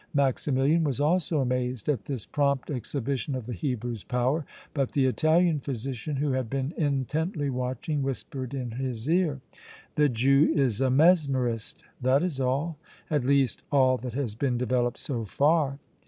Maximilian 0.15 0.83
was 0.83 0.99
also 0.99 1.41
amazed 1.41 1.87
at 1.87 2.05
this 2.05 2.25
prompt 2.25 2.71
exhibition 2.71 3.35
of 3.35 3.45
the 3.45 3.53
Hebrew's 3.53 4.03
power, 4.03 4.45
but 4.73 4.93
the 4.93 5.05
Italian 5.05 5.59
physician, 5.59 6.15
who 6.15 6.31
had 6.31 6.49
been 6.49 6.73
intently 6.75 7.51
watching, 7.51 8.01
whispered 8.01 8.55
in 8.55 8.71
his 8.71 9.07
ear: 9.07 9.41
"The 9.93 10.09
Jew 10.09 10.51
is 10.55 10.81
a 10.81 10.89
mesmerist; 10.89 11.83
that 12.01 12.23
is 12.23 12.39
all; 12.39 12.77
at 13.11 13.23
least, 13.23 13.61
all 13.71 13.95
that 13.97 14.15
has 14.15 14.33
been 14.33 14.57
developed 14.57 14.97
so 14.97 15.23
far!" 15.23 15.77